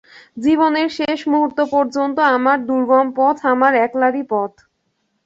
[0.37, 4.51] জীবনের শেষ মুহূর্ত পর্যন্ত আমার দুর্গম পথ আমার একলারই পথ।